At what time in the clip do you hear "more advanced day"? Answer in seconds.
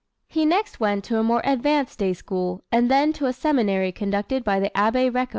1.23-2.13